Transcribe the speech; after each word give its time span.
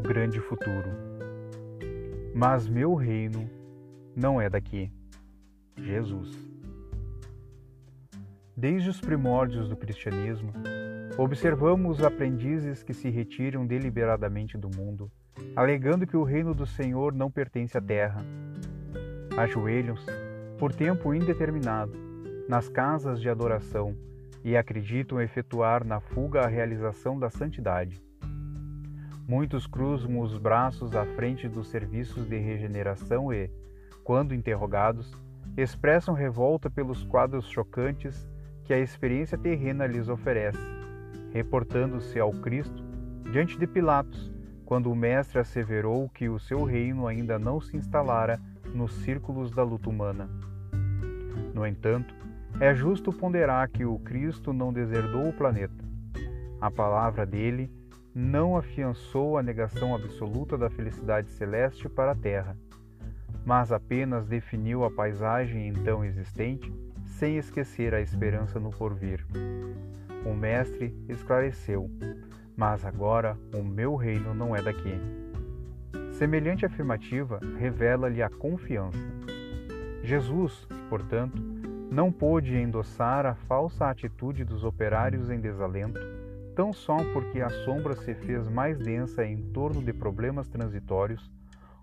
grande 0.00 0.40
futuro. 0.40 0.90
Mas 2.34 2.68
meu 2.68 2.94
reino 2.94 3.48
não 4.14 4.40
é 4.40 4.48
daqui. 4.48 4.90
Jesus. 5.76 6.36
Desde 8.56 8.90
os 8.90 9.00
primórdios 9.00 9.68
do 9.68 9.76
cristianismo, 9.76 10.52
observamos 11.16 12.02
aprendizes 12.02 12.82
que 12.82 12.92
se 12.92 13.08
retiram 13.08 13.66
deliberadamente 13.66 14.58
do 14.58 14.68
mundo, 14.68 15.10
alegando 15.54 16.06
que 16.06 16.16
o 16.16 16.24
reino 16.24 16.52
do 16.54 16.66
Senhor 16.66 17.12
não 17.12 17.30
pertence 17.30 17.78
à 17.78 17.80
terra. 17.80 18.24
Ajoelham-se, 19.36 20.10
por 20.58 20.74
tempo 20.74 21.14
indeterminado, 21.14 21.92
nas 22.48 22.68
casas 22.68 23.20
de 23.20 23.28
adoração 23.28 23.96
e 24.42 24.56
acreditam 24.56 25.20
efetuar 25.20 25.84
na 25.84 26.00
fuga 26.00 26.40
a 26.40 26.48
realização 26.48 27.18
da 27.18 27.30
santidade. 27.30 28.02
Muitos 29.28 29.66
cruzam 29.66 30.20
os 30.20 30.38
braços 30.38 30.96
à 30.96 31.04
frente 31.04 31.46
dos 31.50 31.68
serviços 31.68 32.26
de 32.26 32.38
regeneração 32.38 33.30
e, 33.30 33.50
quando 34.02 34.34
interrogados, 34.34 35.14
expressam 35.54 36.14
revolta 36.14 36.70
pelos 36.70 37.04
quadros 37.04 37.46
chocantes 37.46 38.26
que 38.64 38.72
a 38.72 38.78
experiência 38.78 39.36
terrena 39.36 39.86
lhes 39.86 40.08
oferece, 40.08 40.58
reportando-se 41.30 42.18
ao 42.18 42.32
Cristo 42.32 42.82
diante 43.30 43.58
de 43.58 43.66
Pilatos, 43.66 44.32
quando 44.64 44.90
o 44.90 44.96
Mestre 44.96 45.38
asseverou 45.38 46.08
que 46.08 46.30
o 46.30 46.38
seu 46.38 46.64
reino 46.64 47.06
ainda 47.06 47.38
não 47.38 47.60
se 47.60 47.76
instalara 47.76 48.40
nos 48.74 48.94
círculos 49.02 49.50
da 49.50 49.62
luta 49.62 49.90
humana. 49.90 50.26
No 51.52 51.66
entanto, 51.66 52.14
é 52.58 52.74
justo 52.74 53.12
ponderar 53.12 53.68
que 53.68 53.84
o 53.84 53.98
Cristo 53.98 54.54
não 54.54 54.72
deserdou 54.72 55.28
o 55.28 55.34
planeta. 55.34 55.84
A 56.58 56.70
palavra 56.70 57.26
dele 57.26 57.70
não 58.14 58.56
afiançou 58.56 59.38
a 59.38 59.42
negação 59.42 59.94
absoluta 59.94 60.56
da 60.56 60.70
felicidade 60.70 61.30
celeste 61.30 61.88
para 61.88 62.12
a 62.12 62.14
Terra, 62.14 62.56
mas 63.44 63.72
apenas 63.72 64.26
definiu 64.26 64.84
a 64.84 64.90
paisagem 64.90 65.68
então 65.68 66.04
existente 66.04 66.72
sem 67.04 67.36
esquecer 67.36 67.94
a 67.94 68.00
esperança 68.00 68.60
no 68.60 68.70
porvir. 68.70 69.24
O 70.24 70.34
Mestre 70.34 70.94
esclareceu: 71.08 71.90
Mas 72.56 72.84
agora 72.84 73.38
o 73.54 73.62
meu 73.62 73.94
reino 73.94 74.34
não 74.34 74.54
é 74.54 74.62
daqui. 74.62 74.94
Semelhante 76.12 76.66
afirmativa 76.66 77.40
revela-lhe 77.58 78.22
a 78.22 78.28
confiança. 78.28 78.98
Jesus, 80.02 80.66
portanto, 80.88 81.40
não 81.90 82.12
pôde 82.12 82.56
endossar 82.56 83.24
a 83.24 83.34
falsa 83.34 83.88
atitude 83.88 84.44
dos 84.44 84.64
operários 84.64 85.30
em 85.30 85.40
desalento, 85.40 85.98
tão 86.58 86.72
só 86.72 86.96
porque 87.12 87.40
a 87.40 87.48
sombra 87.48 87.94
se 87.94 88.12
fez 88.14 88.48
mais 88.48 88.76
densa 88.76 89.24
em 89.24 89.36
torno 89.52 89.80
de 89.80 89.92
problemas 89.92 90.48
transitórios 90.48 91.30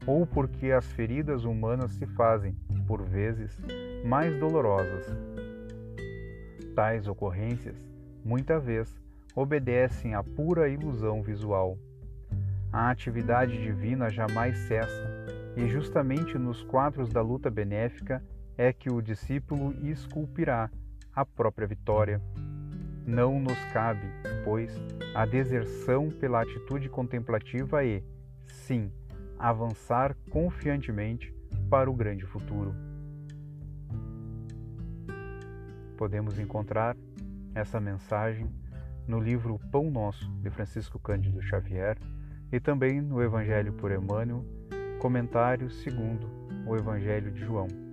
ou 0.06 0.28
porque 0.28 0.70
as 0.70 0.86
feridas 0.86 1.46
humanas 1.46 1.94
se 1.94 2.06
fazem, 2.06 2.54
por 2.86 3.02
vezes, 3.02 3.58
mais 4.04 4.38
dolorosas. 4.38 5.06
Tais 6.76 7.08
ocorrências, 7.08 7.90
muita 8.22 8.60
vez, 8.60 8.94
obedecem 9.34 10.14
à 10.14 10.22
pura 10.22 10.68
ilusão 10.68 11.24
visual. 11.24 11.78
A 12.70 12.90
atividade 12.90 13.58
divina 13.64 14.10
jamais 14.10 14.58
cessa, 14.68 15.10
e 15.56 15.70
justamente 15.70 16.38
nos 16.38 16.64
quadros 16.64 17.08
da 17.14 17.22
luta 17.22 17.50
benéfica 17.50 18.22
é 18.58 18.74
que 18.74 18.92
o 18.92 19.02
discípulo 19.02 19.74
esculpirá 19.88 20.70
a 21.16 21.26
própria 21.26 21.66
vitória. 21.66 22.22
Não 23.06 23.40
nos 23.40 23.64
cabe, 23.66 24.08
pois, 24.44 24.76
a 25.14 25.28
deserção 25.28 26.10
pela 26.10 26.42
atitude 26.42 26.90
contemplativa 26.90 27.86
e, 27.86 28.04
sim, 28.48 28.92
avançar 29.38 30.16
confiantemente 30.32 31.32
para 31.70 31.90
o 31.90 31.94
grande 31.94 32.26
futuro. 32.26 32.74
Podemos 35.96 36.40
encontrar 36.40 36.98
essa 37.54 37.80
mensagem 37.80 38.50
no 39.08 39.20
livro 39.20 39.60
Pão 39.72 39.92
Nosso 39.92 40.28
de 40.42 40.50
Francisco 40.50 40.98
Cândido 40.98 41.42
Xavier 41.44 41.98
e 42.52 42.60
também 42.60 43.02
no 43.02 43.22
Evangelho 43.22 43.74
por 43.74 43.92
Emmanuel, 43.92 44.44
comentário 45.00 45.70
segundo 45.70 46.28
o 46.66 46.76
Evangelho 46.76 47.32
de 47.32 47.42
João. 47.42 47.85